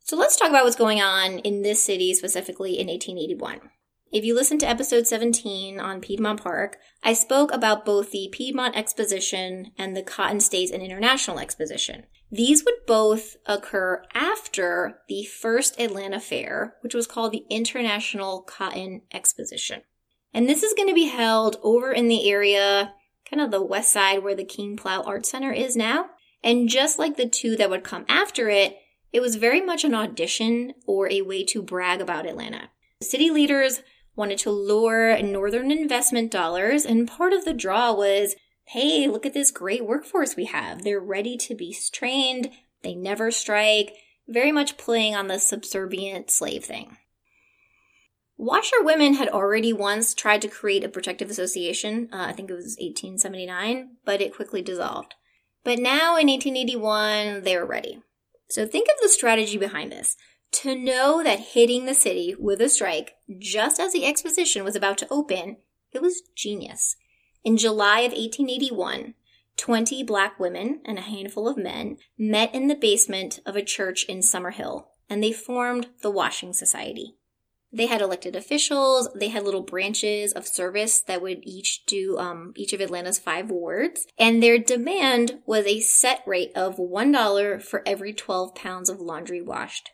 So 0.00 0.16
let's 0.16 0.36
talk 0.36 0.50
about 0.50 0.64
what's 0.64 0.74
going 0.74 1.00
on 1.00 1.38
in 1.38 1.62
this 1.62 1.80
city 1.80 2.14
specifically 2.14 2.80
in 2.80 2.88
1881. 2.88 3.70
If 4.12 4.26
you 4.26 4.34
listen 4.34 4.58
to 4.58 4.68
episode 4.68 5.06
17 5.06 5.80
on 5.80 6.02
Piedmont 6.02 6.42
Park, 6.42 6.76
I 7.02 7.14
spoke 7.14 7.50
about 7.50 7.86
both 7.86 8.10
the 8.10 8.28
Piedmont 8.30 8.76
Exposition 8.76 9.72
and 9.78 9.96
the 9.96 10.02
Cotton 10.02 10.40
States 10.40 10.70
and 10.70 10.82
International 10.82 11.38
Exposition. 11.38 12.04
These 12.30 12.62
would 12.62 12.74
both 12.86 13.36
occur 13.46 14.02
after 14.12 14.98
the 15.08 15.24
first 15.24 15.80
Atlanta 15.80 16.20
Fair, 16.20 16.76
which 16.82 16.92
was 16.92 17.06
called 17.06 17.32
the 17.32 17.46
International 17.48 18.42
Cotton 18.42 19.00
Exposition. 19.14 19.80
And 20.34 20.46
this 20.46 20.62
is 20.62 20.74
going 20.74 20.88
to 20.88 20.94
be 20.94 21.06
held 21.06 21.56
over 21.62 21.90
in 21.90 22.08
the 22.08 22.30
area, 22.30 22.92
kind 23.24 23.40
of 23.40 23.50
the 23.50 23.64
west 23.64 23.92
side 23.92 24.22
where 24.22 24.36
the 24.36 24.44
King 24.44 24.76
Plow 24.76 25.00
Art 25.04 25.24
Center 25.24 25.52
is 25.52 25.74
now. 25.74 26.10
And 26.44 26.68
just 26.68 26.98
like 26.98 27.16
the 27.16 27.28
two 27.30 27.56
that 27.56 27.70
would 27.70 27.82
come 27.82 28.04
after 28.10 28.50
it, 28.50 28.76
it 29.10 29.20
was 29.20 29.36
very 29.36 29.62
much 29.62 29.84
an 29.84 29.94
audition 29.94 30.74
or 30.86 31.10
a 31.10 31.22
way 31.22 31.44
to 31.44 31.62
brag 31.62 32.02
about 32.02 32.26
Atlanta. 32.26 32.68
City 33.00 33.30
leaders 33.30 33.80
wanted 34.14 34.38
to 34.38 34.50
lure 34.50 35.20
Northern 35.22 35.70
investment 35.70 36.30
dollars, 36.30 36.84
and 36.84 37.08
part 37.08 37.32
of 37.32 37.44
the 37.44 37.54
draw 37.54 37.92
was 37.92 38.34
hey, 38.66 39.06
look 39.08 39.26
at 39.26 39.34
this 39.34 39.50
great 39.50 39.84
workforce 39.84 40.36
we 40.36 40.46
have. 40.46 40.82
They're 40.82 41.00
ready 41.00 41.36
to 41.36 41.54
be 41.54 41.76
trained, 41.92 42.50
they 42.82 42.94
never 42.94 43.30
strike, 43.30 43.92
very 44.28 44.52
much 44.52 44.76
playing 44.76 45.14
on 45.14 45.26
the 45.26 45.38
subservient 45.38 46.30
slave 46.30 46.64
thing. 46.64 46.96
Washerwomen 48.38 49.14
had 49.14 49.28
already 49.28 49.72
once 49.72 50.14
tried 50.14 50.42
to 50.42 50.48
create 50.48 50.84
a 50.84 50.88
protective 50.88 51.30
association, 51.30 52.08
uh, 52.12 52.26
I 52.28 52.32
think 52.32 52.50
it 52.50 52.54
was 52.54 52.76
1879, 52.80 53.96
but 54.04 54.20
it 54.20 54.34
quickly 54.34 54.62
dissolved. 54.62 55.14
But 55.64 55.78
now 55.78 56.16
in 56.16 56.28
1881, 56.28 57.42
they 57.42 57.56
were 57.56 57.66
ready. 57.66 58.02
So 58.48 58.66
think 58.66 58.88
of 58.88 59.00
the 59.00 59.08
strategy 59.08 59.58
behind 59.58 59.92
this 59.92 60.16
to 60.52 60.74
know 60.74 61.22
that 61.22 61.40
hitting 61.40 61.86
the 61.86 61.94
city 61.94 62.34
with 62.38 62.60
a 62.60 62.68
strike 62.68 63.14
just 63.38 63.80
as 63.80 63.92
the 63.92 64.04
exposition 64.04 64.64
was 64.64 64.76
about 64.76 64.98
to 64.98 65.08
open 65.10 65.56
It 65.92 66.00
was 66.00 66.22
genius. 66.34 66.96
In 67.44 67.56
July 67.56 68.00
of 68.00 68.12
1881, 68.12 69.14
20 69.56 70.02
black 70.04 70.40
women 70.40 70.80
and 70.84 70.98
a 70.98 71.02
handful 71.02 71.48
of 71.48 71.56
men 71.56 71.98
met 72.16 72.54
in 72.54 72.68
the 72.68 72.74
basement 72.74 73.40
of 73.44 73.56
a 73.56 73.62
church 73.62 74.04
in 74.04 74.20
Summerhill, 74.20 74.86
and 75.10 75.22
they 75.22 75.32
formed 75.32 75.88
the 76.02 76.10
Washing 76.10 76.52
Society. 76.52 77.16
They 77.72 77.86
had 77.86 78.02
elected 78.02 78.36
officials. 78.36 79.08
They 79.14 79.28
had 79.28 79.44
little 79.44 79.62
branches 79.62 80.32
of 80.32 80.46
service 80.46 81.00
that 81.00 81.22
would 81.22 81.40
each 81.42 81.86
do 81.86 82.18
um, 82.18 82.52
each 82.54 82.74
of 82.74 82.82
Atlanta's 82.82 83.18
five 83.18 83.50
wards. 83.50 84.06
And 84.18 84.42
their 84.42 84.58
demand 84.58 85.40
was 85.46 85.64
a 85.64 85.80
set 85.80 86.22
rate 86.26 86.52
of 86.54 86.76
$1 86.76 87.62
for 87.62 87.82
every 87.86 88.12
12 88.12 88.54
pounds 88.54 88.90
of 88.90 89.00
laundry 89.00 89.40
washed. 89.40 89.90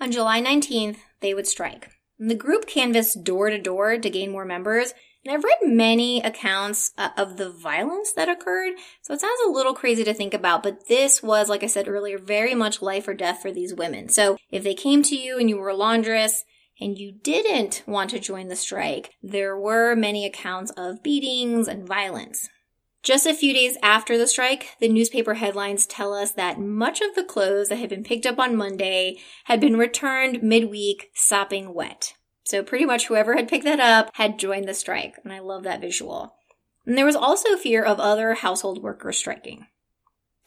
On 0.00 0.10
July 0.10 0.40
19th, 0.40 0.98
they 1.20 1.34
would 1.34 1.46
strike. 1.46 1.90
The 2.18 2.34
group 2.34 2.66
canvassed 2.66 3.24
door 3.24 3.50
to 3.50 3.58
door 3.58 3.98
to 3.98 4.10
gain 4.10 4.30
more 4.30 4.44
members. 4.44 4.94
And 5.24 5.34
I've 5.34 5.44
read 5.44 5.56
many 5.62 6.20
accounts 6.20 6.92
uh, 6.98 7.08
of 7.16 7.38
the 7.38 7.50
violence 7.50 8.12
that 8.12 8.28
occurred, 8.28 8.74
so 9.00 9.14
it 9.14 9.20
sounds 9.20 9.40
a 9.46 9.50
little 9.50 9.72
crazy 9.72 10.04
to 10.04 10.12
think 10.12 10.34
about, 10.34 10.62
but 10.62 10.86
this 10.86 11.22
was, 11.22 11.48
like 11.48 11.62
I 11.62 11.66
said 11.66 11.88
earlier, 11.88 12.18
very 12.18 12.54
much 12.54 12.82
life 12.82 13.08
or 13.08 13.14
death 13.14 13.40
for 13.40 13.50
these 13.50 13.72
women. 13.72 14.10
So 14.10 14.36
if 14.50 14.62
they 14.62 14.74
came 14.74 15.02
to 15.04 15.16
you 15.16 15.38
and 15.38 15.48
you 15.48 15.56
were 15.56 15.70
a 15.70 15.74
laundress, 15.74 16.44
and 16.80 16.98
you 16.98 17.12
didn't 17.12 17.82
want 17.86 18.10
to 18.10 18.18
join 18.18 18.48
the 18.48 18.56
strike, 18.56 19.14
there 19.22 19.56
were 19.56 19.94
many 19.94 20.26
accounts 20.26 20.72
of 20.76 21.02
beatings 21.02 21.68
and 21.68 21.86
violence. 21.86 22.48
Just 23.04 23.26
a 23.26 23.34
few 23.34 23.52
days 23.52 23.76
after 23.82 24.16
the 24.16 24.26
strike, 24.26 24.76
the 24.80 24.88
newspaper 24.88 25.34
headlines 25.34 25.84
tell 25.84 26.14
us 26.14 26.32
that 26.32 26.58
much 26.58 27.02
of 27.02 27.14
the 27.14 27.22
clothes 27.22 27.68
that 27.68 27.76
had 27.76 27.90
been 27.90 28.02
picked 28.02 28.24
up 28.24 28.38
on 28.38 28.56
Monday 28.56 29.18
had 29.44 29.60
been 29.60 29.76
returned 29.76 30.42
midweek 30.42 31.10
sopping 31.14 31.74
wet. 31.74 32.14
So 32.44 32.62
pretty 32.62 32.86
much 32.86 33.06
whoever 33.06 33.36
had 33.36 33.46
picked 33.46 33.64
that 33.64 33.78
up 33.78 34.10
had 34.14 34.38
joined 34.38 34.66
the 34.66 34.72
strike, 34.72 35.16
and 35.22 35.34
I 35.34 35.40
love 35.40 35.64
that 35.64 35.82
visual. 35.82 36.36
And 36.86 36.96
there 36.96 37.04
was 37.04 37.14
also 37.14 37.58
fear 37.58 37.84
of 37.84 38.00
other 38.00 38.36
household 38.36 38.82
workers 38.82 39.18
striking. 39.18 39.66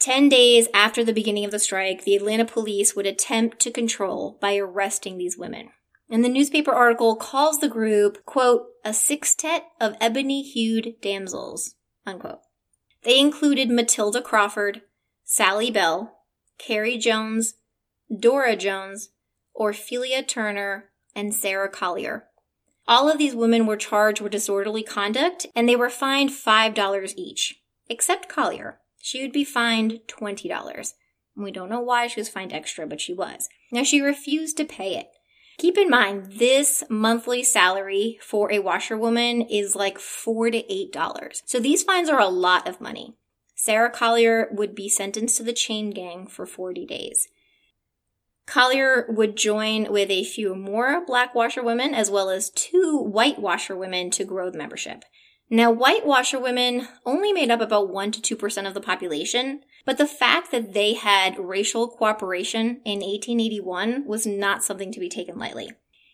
Ten 0.00 0.28
days 0.28 0.66
after 0.74 1.04
the 1.04 1.12
beginning 1.12 1.44
of 1.44 1.52
the 1.52 1.60
strike, 1.60 2.02
the 2.02 2.16
Atlanta 2.16 2.44
police 2.44 2.96
would 2.96 3.06
attempt 3.06 3.60
to 3.60 3.70
control 3.70 4.36
by 4.40 4.56
arresting 4.56 5.16
these 5.16 5.38
women. 5.38 5.68
And 6.10 6.24
the 6.24 6.28
newspaper 6.28 6.72
article 6.72 7.14
calls 7.14 7.60
the 7.60 7.68
group, 7.68 8.24
quote, 8.24 8.66
a 8.84 8.92
sextet 8.92 9.62
of 9.80 9.94
ebony 10.00 10.42
hued 10.42 10.94
damsels, 11.00 11.76
unquote. 12.04 12.40
They 13.02 13.18
included 13.18 13.70
Matilda 13.70 14.20
Crawford, 14.20 14.82
Sally 15.24 15.70
Bell, 15.70 16.18
Carrie 16.58 16.98
Jones, 16.98 17.54
Dora 18.14 18.56
Jones, 18.56 19.10
Orphelia 19.54 20.22
Turner, 20.22 20.90
and 21.14 21.34
Sarah 21.34 21.68
Collier. 21.68 22.24
All 22.86 23.10
of 23.10 23.18
these 23.18 23.34
women 23.34 23.66
were 23.66 23.76
charged 23.76 24.20
with 24.20 24.32
disorderly 24.32 24.82
conduct 24.82 25.46
and 25.54 25.68
they 25.68 25.76
were 25.76 25.90
fined 25.90 26.30
$5 26.30 27.12
each, 27.16 27.60
except 27.88 28.28
Collier. 28.28 28.80
She 29.00 29.22
would 29.22 29.32
be 29.32 29.44
fined 29.44 30.00
$20. 30.08 30.94
We 31.36 31.52
don't 31.52 31.68
know 31.68 31.80
why 31.80 32.08
she 32.08 32.20
was 32.20 32.28
fined 32.28 32.52
extra, 32.52 32.86
but 32.86 33.00
she 33.00 33.14
was. 33.14 33.48
Now 33.70 33.84
she 33.84 34.00
refused 34.00 34.56
to 34.56 34.64
pay 34.64 34.96
it. 34.96 35.08
Keep 35.58 35.76
in 35.76 35.90
mind, 35.90 36.34
this 36.38 36.84
monthly 36.88 37.42
salary 37.42 38.18
for 38.22 38.50
a 38.52 38.60
washerwoman 38.60 39.42
is 39.42 39.74
like 39.74 39.98
four 39.98 40.50
to 40.50 40.72
eight 40.72 40.92
dollars. 40.92 41.42
So 41.46 41.58
these 41.58 41.82
fines 41.82 42.08
are 42.08 42.20
a 42.20 42.28
lot 42.28 42.68
of 42.68 42.80
money. 42.80 43.14
Sarah 43.56 43.90
Collier 43.90 44.48
would 44.52 44.76
be 44.76 44.88
sentenced 44.88 45.36
to 45.38 45.42
the 45.42 45.52
chain 45.52 45.90
gang 45.90 46.28
for 46.28 46.46
40 46.46 46.86
days. 46.86 47.26
Collier 48.46 49.04
would 49.08 49.36
join 49.36 49.90
with 49.90 50.10
a 50.10 50.22
few 50.22 50.54
more 50.54 51.04
black 51.04 51.34
washerwomen 51.34 51.92
as 51.92 52.08
well 52.08 52.30
as 52.30 52.50
two 52.50 52.96
white 52.96 53.40
washerwomen 53.40 54.10
to 54.12 54.24
grow 54.24 54.50
the 54.50 54.58
membership. 54.58 55.04
Now, 55.50 55.70
white 55.70 56.04
washerwomen 56.04 56.88
only 57.06 57.32
made 57.32 57.50
up 57.50 57.62
about 57.62 57.90
1 57.90 58.12
to 58.12 58.36
2% 58.36 58.66
of 58.66 58.74
the 58.74 58.80
population, 58.82 59.62
but 59.86 59.96
the 59.96 60.06
fact 60.06 60.50
that 60.50 60.74
they 60.74 60.92
had 60.92 61.38
racial 61.38 61.88
cooperation 61.88 62.82
in 62.84 63.00
1881 63.00 64.04
was 64.06 64.26
not 64.26 64.62
something 64.62 64.92
to 64.92 65.00
be 65.00 65.08
taken 65.08 65.38
lightly. 65.38 65.70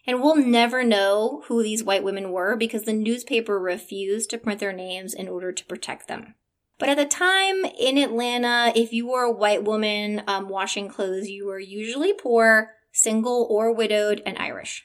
And 0.06 0.22
we'll 0.22 0.36
never 0.36 0.84
know 0.84 1.42
who 1.46 1.62
these 1.62 1.82
white 1.82 2.04
women 2.04 2.30
were 2.30 2.56
because 2.56 2.84
the 2.84 2.92
newspaper 2.92 3.58
refused 3.58 4.30
to 4.30 4.38
print 4.38 4.60
their 4.60 4.72
names 4.72 5.14
in 5.14 5.28
order 5.28 5.50
to 5.50 5.64
protect 5.64 6.06
them. 6.06 6.34
But 6.78 6.88
at 6.90 6.96
the 6.96 7.06
time 7.06 7.64
in 7.64 7.98
Atlanta, 7.98 8.72
if 8.76 8.92
you 8.92 9.08
were 9.08 9.22
a 9.22 9.32
white 9.32 9.64
woman 9.64 10.22
um, 10.26 10.48
washing 10.48 10.88
clothes, 10.88 11.28
you 11.28 11.46
were 11.46 11.58
usually 11.58 12.12
poor, 12.12 12.72
single, 12.92 13.46
or 13.50 13.72
widowed, 13.72 14.22
and 14.26 14.36
Irish. 14.38 14.84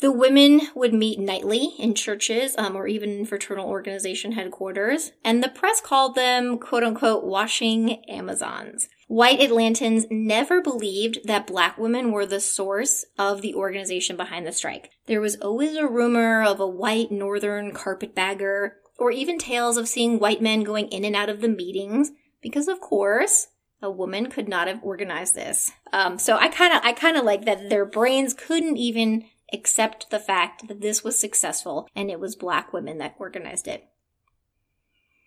The 0.00 0.12
women 0.12 0.60
would 0.76 0.94
meet 0.94 1.18
nightly 1.18 1.74
in 1.76 1.94
churches 1.94 2.54
um, 2.56 2.76
or 2.76 2.86
even 2.86 3.26
fraternal 3.26 3.68
organization 3.68 4.32
headquarters, 4.32 5.10
and 5.24 5.42
the 5.42 5.48
press 5.48 5.80
called 5.80 6.14
them 6.14 6.58
quote 6.58 6.84
unquote 6.84 7.24
washing 7.24 8.04
Amazons. 8.08 8.88
White 9.08 9.40
Atlantans 9.40 10.04
never 10.08 10.62
believed 10.62 11.20
that 11.24 11.48
black 11.48 11.78
women 11.78 12.12
were 12.12 12.26
the 12.26 12.40
source 12.40 13.06
of 13.18 13.42
the 13.42 13.54
organization 13.54 14.16
behind 14.16 14.46
the 14.46 14.52
strike. 14.52 14.90
There 15.06 15.20
was 15.20 15.36
always 15.36 15.74
a 15.74 15.88
rumor 15.88 16.44
of 16.44 16.60
a 16.60 16.66
white 16.66 17.10
northern 17.10 17.72
carpetbagger, 17.72 18.76
or 18.98 19.10
even 19.10 19.38
tales 19.38 19.76
of 19.76 19.88
seeing 19.88 20.18
white 20.20 20.42
men 20.42 20.62
going 20.62 20.88
in 20.88 21.04
and 21.04 21.16
out 21.16 21.28
of 21.28 21.40
the 21.40 21.48
meetings, 21.48 22.12
because 22.40 22.68
of 22.68 22.80
course, 22.80 23.48
a 23.80 23.90
woman 23.90 24.28
could 24.28 24.48
not 24.48 24.68
have 24.68 24.82
organized 24.82 25.34
this. 25.34 25.72
Um, 25.92 26.18
so 26.18 26.36
I 26.36 26.48
kind 26.48 26.74
of, 26.74 26.82
I 26.84 26.92
kind 26.92 27.16
of 27.16 27.24
like 27.24 27.46
that 27.46 27.70
their 27.70 27.86
brains 27.86 28.34
couldn't 28.34 28.76
even 28.76 29.24
accept 29.52 30.10
the 30.10 30.18
fact 30.18 30.68
that 30.68 30.80
this 30.80 31.02
was 31.02 31.18
successful 31.18 31.88
and 31.94 32.10
it 32.10 32.20
was 32.20 32.36
black 32.36 32.72
women 32.72 32.98
that 32.98 33.16
organized 33.18 33.68
it. 33.68 33.88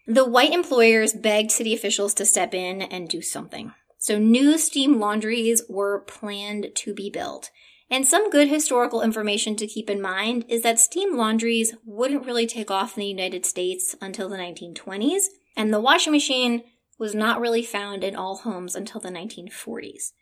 The 0.08 0.26
white 0.26 0.52
employers 0.54 1.14
begged 1.14 1.52
city 1.52 1.74
officials 1.74 2.14
to 2.16 2.26
step 2.26 2.54
in 2.54 2.82
and 2.82 3.08
do 3.08 3.22
something. 3.22 3.74
So 3.98 4.18
new 4.18 4.58
steam 4.58 5.00
laundries 5.00 5.62
were 5.70 6.00
planned 6.00 6.70
to 6.74 6.94
be 6.94 7.10
built. 7.10 7.52
And 7.90 8.08
some 8.08 8.30
good 8.30 8.48
historical 8.48 9.02
information 9.02 9.56
to 9.58 9.68
keep 9.68 9.90
in 9.90 10.02
mind 10.02 10.46
is 10.48 10.64
that 10.64 10.80
steam 10.80 11.18
laundries 11.18 11.76
wouldn't 11.86 12.26
really 12.26 12.48
take 12.48 12.72
off 12.72 12.98
in 12.98 13.02
the 13.02 13.08
United 13.08 13.46
States 13.46 13.96
until 14.02 14.30
the 14.30 14.38
1920s, 14.38 15.26
and 15.56 15.74
the 15.74 15.80
washing 15.82 16.14
machine 16.14 16.64
was 16.98 17.14
not 17.14 17.42
really 17.42 17.64
found 17.64 18.04
in 18.04 18.16
all 18.16 18.38
homes 18.38 18.76
until 18.76 19.02
the 19.02 19.10
1940s. 19.10 20.14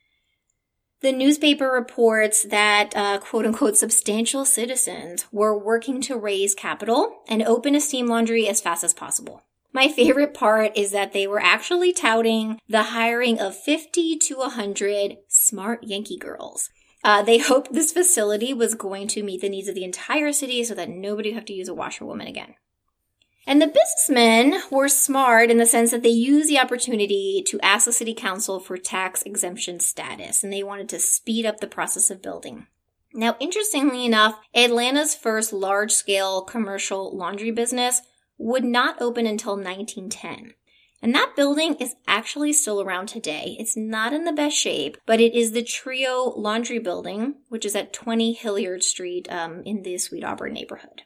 The 1.02 1.12
newspaper 1.14 1.72
reports 1.72 2.44
that 2.44 2.92
uh, 2.94 3.20
quote 3.20 3.46
unquote 3.46 3.78
substantial 3.78 4.44
citizens 4.44 5.26
were 5.32 5.58
working 5.58 6.02
to 6.02 6.18
raise 6.18 6.54
capital 6.54 7.22
and 7.30 7.42
open 7.42 7.74
a 7.74 7.80
steam 7.80 8.08
laundry 8.08 8.50
as 8.50 8.60
fast 8.60 8.84
as 8.84 8.94
possible. 8.94 9.44
My 9.72 9.88
favorite 9.88 10.34
part 10.34 10.76
is 10.76 10.92
that 10.92 11.14
they 11.14 11.26
were 11.26 11.40
actually 11.40 11.94
touting 11.94 12.60
the 12.68 12.84
hiring 12.84 13.40
of 13.40 13.56
50 13.56 14.18
to 14.18 14.38
100 14.40 15.18
smart 15.30 15.86
Yankee 15.86 16.18
girls. 16.18 16.70
Uh, 17.02 17.22
they 17.22 17.38
hoped 17.38 17.72
this 17.72 17.94
facility 17.94 18.54
was 18.54 18.76
going 18.76 19.08
to 19.08 19.24
meet 19.24 19.40
the 19.40 19.48
needs 19.48 19.70
of 19.70 19.76
the 19.76 19.86
entire 19.86 20.34
city 20.34 20.66
so 20.66 20.74
that 20.74 20.90
nobody 20.90 21.30
would 21.30 21.36
have 21.36 21.46
to 21.46 21.54
use 21.54 21.70
a 21.70 21.74
washerwoman 21.74 22.28
again. 22.28 22.56
And 23.48 23.62
the 23.62 23.68
businessmen 23.68 24.62
were 24.70 24.88
smart 24.88 25.50
in 25.50 25.58
the 25.58 25.66
sense 25.66 25.92
that 25.92 26.04
they 26.04 26.10
used 26.10 26.50
the 26.50 26.60
opportunity 26.60 27.44
to 27.48 27.60
ask 27.62 27.86
the 27.86 27.94
city 27.94 28.14
council 28.14 28.60
for 28.60 28.78
tax 28.78 29.24
exemption 29.24 29.80
status, 29.80 30.44
and 30.44 30.54
they 30.54 30.64
wanted 30.64 30.90
to 30.90 31.00
speed 31.00 31.46
up 31.46 31.60
the 31.60 31.68
process 31.68 32.10
of 32.10 32.22
building. 32.22 32.68
Now, 33.14 33.36
interestingly 33.40 34.06
enough, 34.06 34.40
Atlanta's 34.54 35.16
first 35.16 35.52
large 35.52 35.92
scale 35.92 36.44
commercial 36.44 37.16
laundry 37.16 37.52
business 37.52 38.02
would 38.38 38.64
not 38.64 39.02
open 39.02 39.26
until 39.26 39.54
1910. 39.54 40.54
And 41.02 41.16
that 41.16 41.34
building 41.36 41.76
is 41.76 41.96
actually 42.08 42.54
still 42.54 42.82
around 42.82 43.08
today. 43.08 43.56
It's 43.58 43.78
not 43.78 44.14
in 44.14 44.26
the 44.26 44.34
best 44.34 44.58
shape, 44.58 44.98
but 45.06 45.22
it 45.22 45.34
is 45.34 45.54
the 45.54 45.64
Trio 45.64 46.34
Laundry 46.36 46.80
Building, 46.80 47.36
which 47.48 47.66
is 47.66 47.76
at 47.76 47.94
20 47.94 48.34
Hilliard 48.34 48.84
Street 48.84 49.28
um, 49.32 49.64
in 49.64 49.84
the 49.84 49.98
Sweet 49.98 50.24
Auburn 50.24 50.54
neighborhood. 50.54 51.04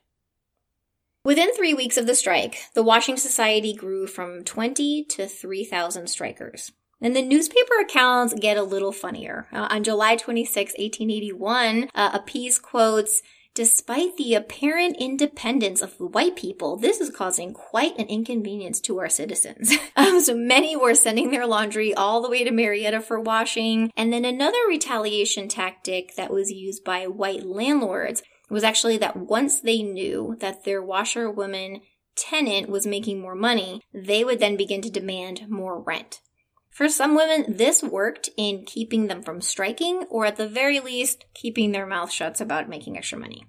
Within 1.25 1.53
three 1.53 1.73
weeks 1.73 1.95
of 1.95 2.05
the 2.05 2.15
strike, 2.15 2.57
the 2.73 2.83
Washing 2.83 3.15
Society 3.15 3.73
grew 3.73 4.07
from 4.07 4.43
20 4.43 5.05
to 5.05 5.25
3,000 5.25 6.07
strikers. 6.07 6.73
And 6.99 7.15
the 7.15 7.21
newspaper 7.21 7.79
accounts 7.81 8.33
get 8.33 8.57
a 8.57 8.63
little 8.63 8.91
funnier. 8.91 9.47
Uh, 9.53 9.67
on 9.69 9.85
July 9.85 10.17
26, 10.17 10.73
1881, 10.73 11.89
uh, 11.95 12.09
a 12.13 12.19
piece 12.19 12.59
quotes, 12.59 13.21
Despite 13.55 14.17
the 14.17 14.33
apparent 14.33 14.97
independence 14.99 15.81
of 15.81 15.97
the 15.97 16.07
white 16.07 16.35
people, 16.35 16.75
this 16.75 16.99
is 16.99 17.11
causing 17.11 17.53
quite 17.53 17.97
an 17.99 18.07
inconvenience 18.07 18.81
to 18.81 18.99
our 18.99 19.09
citizens. 19.09 19.71
um, 19.95 20.19
so 20.19 20.35
many 20.35 20.75
were 20.75 20.95
sending 20.95 21.29
their 21.29 21.45
laundry 21.45 21.93
all 21.93 22.21
the 22.21 22.29
way 22.29 22.43
to 22.43 22.51
Marietta 22.51 22.99
for 22.99 23.19
washing. 23.19 23.91
And 23.95 24.11
then 24.11 24.25
another 24.25 24.57
retaliation 24.67 25.47
tactic 25.47 26.15
that 26.15 26.33
was 26.33 26.51
used 26.51 26.83
by 26.83 27.05
white 27.05 27.45
landlords 27.45 28.23
was 28.53 28.63
actually 28.63 28.97
that 28.97 29.17
once 29.17 29.59
they 29.59 29.81
knew 29.81 30.37
that 30.39 30.63
their 30.63 30.81
washerwoman 30.81 31.81
tenant 32.15 32.69
was 32.69 32.85
making 32.85 33.19
more 33.19 33.35
money, 33.35 33.81
they 33.93 34.23
would 34.23 34.39
then 34.39 34.55
begin 34.55 34.81
to 34.81 34.91
demand 34.91 35.49
more 35.49 35.81
rent. 35.81 36.21
For 36.69 36.87
some 36.87 37.15
women, 37.15 37.57
this 37.57 37.83
worked 37.83 38.29
in 38.37 38.65
keeping 38.65 39.07
them 39.07 39.21
from 39.23 39.41
striking, 39.41 40.05
or 40.09 40.25
at 40.25 40.37
the 40.37 40.47
very 40.47 40.79
least, 40.79 41.25
keeping 41.33 41.71
their 41.71 41.85
mouth 41.85 42.11
shut 42.11 42.39
about 42.41 42.69
making 42.69 42.97
extra 42.97 43.17
money. 43.17 43.45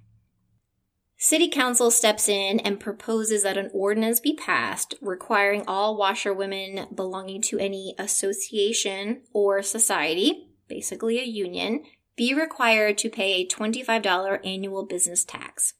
City 1.16 1.48
Council 1.48 1.90
steps 1.90 2.28
in 2.28 2.60
and 2.60 2.80
proposes 2.80 3.42
that 3.42 3.56
an 3.56 3.70
ordinance 3.72 4.20
be 4.20 4.34
passed 4.34 4.94
requiring 5.00 5.64
all 5.66 5.96
washerwomen 5.96 6.94
belonging 6.94 7.40
to 7.40 7.58
any 7.58 7.94
association 7.98 9.22
or 9.32 9.62
society, 9.62 10.48
basically 10.68 11.18
a 11.18 11.24
union, 11.24 11.84
be 12.16 12.34
required 12.34 12.98
to 12.98 13.10
pay 13.10 13.34
a 13.34 13.46
$25 13.46 14.40
annual 14.44 14.84
business 14.84 15.24
tax. 15.24 15.74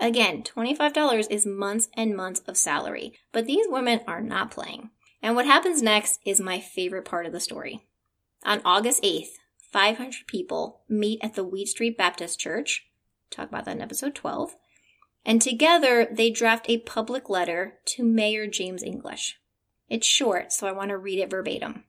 Again, 0.00 0.42
$25 0.42 1.30
is 1.30 1.46
months 1.46 1.88
and 1.96 2.16
months 2.16 2.40
of 2.46 2.56
salary, 2.56 3.14
but 3.32 3.46
these 3.46 3.66
women 3.68 4.00
are 4.06 4.20
not 4.20 4.50
playing. 4.50 4.90
And 5.22 5.34
what 5.34 5.46
happens 5.46 5.82
next 5.82 6.20
is 6.24 6.40
my 6.40 6.60
favorite 6.60 7.04
part 7.04 7.26
of 7.26 7.32
the 7.32 7.40
story. 7.40 7.86
On 8.44 8.60
August 8.64 9.02
8th, 9.02 9.38
500 9.72 10.26
people 10.26 10.82
meet 10.88 11.18
at 11.22 11.34
the 11.34 11.44
Wheat 11.44 11.68
Street 11.68 11.98
Baptist 11.98 12.38
Church. 12.38 12.86
Talk 13.30 13.48
about 13.48 13.64
that 13.64 13.76
in 13.76 13.82
episode 13.82 14.14
12 14.14 14.54
and 15.28 15.42
together 15.42 16.08
they 16.10 16.30
draft 16.30 16.64
a 16.70 16.78
public 16.78 17.28
letter 17.28 17.74
to 17.84 18.02
Mayor 18.02 18.46
James 18.46 18.82
English. 18.82 19.38
It's 19.88 20.06
short, 20.06 20.52
so 20.52 20.66
I 20.66 20.72
want 20.72 20.88
to 20.88 20.96
read 20.96 21.18
it 21.18 21.30
verbatim. 21.30 21.84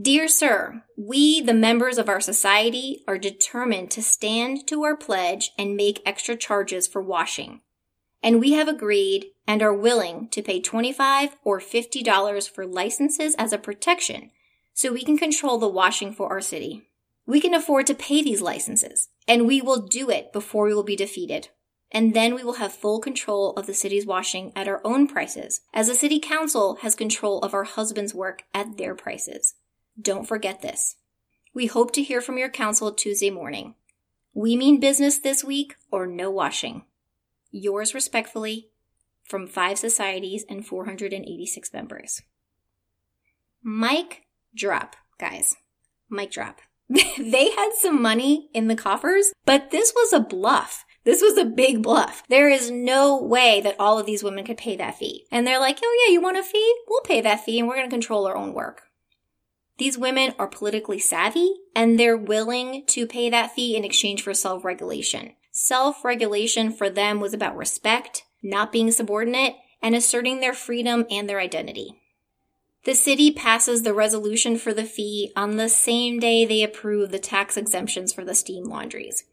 Dear 0.00 0.28
Sir, 0.28 0.82
we, 0.98 1.40
the 1.40 1.54
members 1.54 1.96
of 1.96 2.08
our 2.08 2.20
society, 2.20 3.02
are 3.08 3.16
determined 3.16 3.90
to 3.92 4.02
stand 4.02 4.66
to 4.66 4.84
our 4.84 4.94
pledge 4.94 5.52
and 5.58 5.74
make 5.74 6.02
extra 6.04 6.36
charges 6.36 6.86
for 6.86 7.00
washing. 7.00 7.62
And 8.22 8.38
we 8.38 8.52
have 8.52 8.68
agreed 8.68 9.26
and 9.46 9.62
are 9.62 9.72
willing 9.72 10.28
to 10.32 10.42
pay 10.42 10.60
25 10.60 11.36
or 11.44 11.60
$50 11.60 12.50
for 12.50 12.66
licenses 12.66 13.34
as 13.36 13.54
a 13.54 13.58
protection 13.58 14.32
so 14.74 14.92
we 14.92 15.02
can 15.02 15.16
control 15.16 15.56
the 15.56 15.66
washing 15.66 16.12
for 16.12 16.28
our 16.28 16.42
city. 16.42 16.90
We 17.26 17.40
can 17.40 17.54
afford 17.54 17.86
to 17.86 17.94
pay 17.94 18.22
these 18.22 18.42
licenses, 18.42 19.08
and 19.26 19.46
we 19.46 19.62
will 19.62 19.86
do 19.86 20.10
it 20.10 20.30
before 20.30 20.66
we 20.66 20.74
will 20.74 20.82
be 20.82 20.96
defeated 20.96 21.48
and 21.92 22.14
then 22.14 22.34
we 22.34 22.42
will 22.42 22.54
have 22.54 22.72
full 22.72 23.00
control 23.00 23.52
of 23.52 23.66
the 23.66 23.74
city's 23.74 24.04
washing 24.04 24.52
at 24.56 24.68
our 24.68 24.80
own 24.84 25.06
prices, 25.06 25.60
as 25.72 25.86
the 25.86 25.94
city 25.94 26.18
council 26.18 26.76
has 26.82 26.94
control 26.94 27.38
of 27.40 27.54
our 27.54 27.64
husband's 27.64 28.14
work 28.14 28.42
at 28.52 28.76
their 28.76 28.94
prices. 28.94 29.54
Don't 30.00 30.28
forget 30.28 30.62
this. 30.62 30.96
We 31.54 31.66
hope 31.66 31.92
to 31.92 32.02
hear 32.02 32.20
from 32.20 32.36
your 32.36 32.50
council 32.50 32.92
Tuesday 32.92 33.30
morning. 33.30 33.74
We 34.34 34.56
mean 34.56 34.78
business 34.78 35.18
this 35.18 35.42
week 35.42 35.76
or 35.90 36.06
no 36.06 36.30
washing. 36.30 36.84
Yours 37.50 37.94
respectfully, 37.94 38.68
from 39.24 39.46
five 39.46 39.78
societies 39.78 40.44
and 40.48 40.66
486 40.66 41.72
members. 41.72 42.22
Mic 43.62 44.26
drop, 44.54 44.96
guys. 45.18 45.56
Mic 46.10 46.30
drop. 46.30 46.60
they 46.88 47.50
had 47.50 47.70
some 47.72 48.00
money 48.00 48.48
in 48.52 48.68
the 48.68 48.76
coffers, 48.76 49.32
but 49.44 49.70
this 49.70 49.92
was 49.96 50.12
a 50.12 50.20
bluff. 50.20 50.84
This 51.04 51.22
was 51.22 51.38
a 51.38 51.44
big 51.44 51.82
bluff. 51.82 52.22
There 52.28 52.48
is 52.48 52.70
no 52.70 53.20
way 53.20 53.60
that 53.62 53.76
all 53.78 53.98
of 53.98 54.06
these 54.06 54.22
women 54.22 54.44
could 54.44 54.58
pay 54.58 54.76
that 54.76 54.98
fee. 54.98 55.26
And 55.32 55.46
they're 55.46 55.60
like, 55.60 55.78
oh 55.82 56.04
yeah, 56.06 56.12
you 56.12 56.20
want 56.20 56.36
a 56.36 56.42
fee? 56.42 56.74
We'll 56.88 57.00
pay 57.02 57.20
that 57.20 57.44
fee 57.44 57.58
and 57.58 57.68
we're 57.68 57.76
going 57.76 57.88
to 57.88 57.94
control 57.94 58.26
our 58.26 58.36
own 58.36 58.52
work. 58.52 58.82
These 59.78 59.98
women 59.98 60.34
are 60.38 60.46
politically 60.46 60.98
savvy 60.98 61.54
and 61.74 61.98
they're 61.98 62.16
willing 62.16 62.84
to 62.86 63.06
pay 63.06 63.28
that 63.30 63.54
fee 63.54 63.76
in 63.76 63.84
exchange 63.84 64.22
for 64.22 64.32
self-regulation. 64.32 65.34
Self-regulation 65.52 66.72
for 66.72 66.88
them 66.88 67.20
was 67.20 67.34
about 67.34 67.56
respect, 67.56 68.24
not 68.42 68.72
being 68.72 68.90
subordinate, 68.90 69.56
and 69.82 69.94
asserting 69.94 70.40
their 70.40 70.54
freedom 70.54 71.04
and 71.10 71.28
their 71.28 71.40
identity. 71.40 72.00
The 72.84 72.94
city 72.94 73.32
passes 73.32 73.82
the 73.82 73.92
resolution 73.92 74.56
for 74.56 74.72
the 74.72 74.84
fee 74.84 75.32
on 75.36 75.56
the 75.56 75.68
same 75.68 76.20
day 76.20 76.44
they 76.44 76.62
approve 76.62 77.10
the 77.10 77.18
tax 77.18 77.56
exemptions 77.56 78.12
for 78.12 78.24
the 78.24 78.34
steam 78.34 78.64
laundries. 78.64 79.24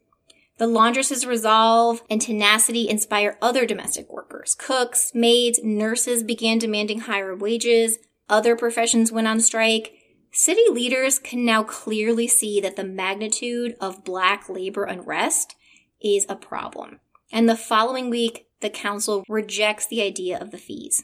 The 0.57 0.67
laundress's 0.67 1.25
resolve 1.25 2.03
and 2.09 2.21
tenacity 2.21 2.89
inspire 2.89 3.37
other 3.41 3.65
domestic 3.65 4.11
workers. 4.11 4.55
Cooks, 4.55 5.11
maids, 5.13 5.59
nurses 5.63 6.23
began 6.23 6.57
demanding 6.57 7.01
higher 7.01 7.35
wages. 7.35 7.97
Other 8.29 8.55
professions 8.55 9.11
went 9.11 9.27
on 9.27 9.39
strike. 9.39 9.93
City 10.33 10.63
leaders 10.69 11.19
can 11.19 11.45
now 11.45 11.63
clearly 11.63 12.27
see 12.27 12.59
that 12.59 12.75
the 12.75 12.83
magnitude 12.83 13.75
of 13.79 14.03
black 14.03 14.49
labor 14.49 14.83
unrest 14.83 15.55
is 16.01 16.25
a 16.27 16.35
problem. 16.35 16.99
And 17.31 17.47
the 17.47 17.55
following 17.55 18.09
week, 18.09 18.47
the 18.59 18.69
council 18.69 19.23
rejects 19.29 19.85
the 19.85 20.01
idea 20.01 20.37
of 20.37 20.51
the 20.51 20.57
fees. 20.57 21.03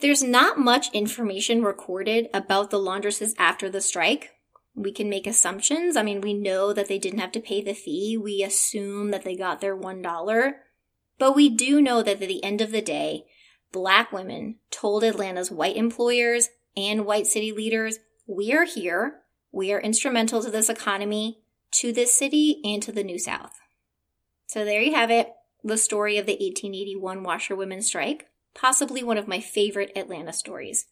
There's 0.00 0.22
not 0.22 0.58
much 0.58 0.92
information 0.92 1.62
recorded 1.62 2.28
about 2.32 2.70
the 2.70 2.78
laundresses 2.78 3.34
after 3.38 3.68
the 3.68 3.80
strike, 3.80 4.30
we 4.74 4.92
can 4.92 5.10
make 5.10 5.26
assumptions. 5.26 5.96
I 5.96 6.02
mean, 6.02 6.20
we 6.20 6.34
know 6.34 6.72
that 6.72 6.88
they 6.88 6.98
didn't 6.98 7.18
have 7.18 7.32
to 7.32 7.40
pay 7.40 7.62
the 7.62 7.74
fee. 7.74 8.16
We 8.16 8.42
assume 8.42 9.10
that 9.10 9.24
they 9.24 9.36
got 9.36 9.60
their 9.60 9.76
$1. 9.76 10.52
But 11.18 11.36
we 11.36 11.50
do 11.50 11.82
know 11.82 12.02
that 12.02 12.22
at 12.22 12.28
the 12.28 12.42
end 12.42 12.60
of 12.60 12.70
the 12.70 12.80
day, 12.80 13.24
black 13.72 14.12
women 14.12 14.56
told 14.70 15.04
Atlanta's 15.04 15.50
white 15.50 15.76
employers 15.76 16.48
and 16.76 17.04
white 17.04 17.26
city 17.26 17.52
leaders, 17.52 17.98
we 18.30 18.52
are 18.52 18.64
here. 18.64 19.22
We 19.50 19.72
are 19.72 19.80
instrumental 19.80 20.40
to 20.42 20.50
this 20.50 20.68
economy, 20.68 21.40
to 21.72 21.92
this 21.92 22.14
city, 22.14 22.60
and 22.64 22.80
to 22.84 22.92
the 22.92 23.02
New 23.02 23.18
South. 23.18 23.58
So 24.46 24.64
there 24.64 24.80
you 24.80 24.94
have 24.94 25.10
it. 25.10 25.32
The 25.64 25.76
story 25.76 26.16
of 26.16 26.26
the 26.26 26.34
1881 26.34 27.24
washerwomen 27.24 27.82
strike. 27.82 28.28
Possibly 28.54 29.02
one 29.02 29.18
of 29.18 29.26
my 29.26 29.40
favorite 29.40 29.90
Atlanta 29.96 30.32
stories. 30.32 30.86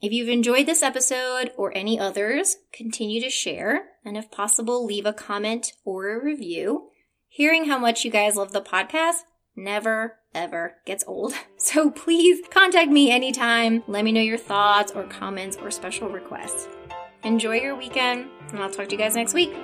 If 0.00 0.12
you've 0.12 0.28
enjoyed 0.28 0.66
this 0.66 0.82
episode 0.82 1.52
or 1.56 1.76
any 1.76 2.00
others, 2.00 2.56
continue 2.72 3.20
to 3.20 3.30
share 3.30 3.90
and 4.04 4.16
if 4.16 4.30
possible, 4.30 4.84
leave 4.84 5.06
a 5.06 5.12
comment 5.12 5.72
or 5.84 6.10
a 6.10 6.22
review. 6.24 6.88
Hearing 7.28 7.66
how 7.66 7.78
much 7.78 8.04
you 8.04 8.10
guys 8.10 8.36
love 8.36 8.52
the 8.52 8.60
podcast 8.62 9.22
never 9.56 10.18
ever 10.34 10.76
gets 10.84 11.04
old. 11.06 11.34
So 11.56 11.90
please 11.90 12.46
contact 12.50 12.90
me 12.90 13.10
anytime. 13.10 13.82
Let 13.86 14.04
me 14.04 14.12
know 14.12 14.20
your 14.20 14.36
thoughts 14.36 14.92
or 14.92 15.04
comments 15.04 15.56
or 15.56 15.70
special 15.70 16.10
requests. 16.10 16.68
Enjoy 17.22 17.54
your 17.54 17.74
weekend 17.74 18.28
and 18.50 18.58
I'll 18.58 18.70
talk 18.70 18.88
to 18.88 18.92
you 18.92 18.98
guys 18.98 19.16
next 19.16 19.32
week. 19.32 19.54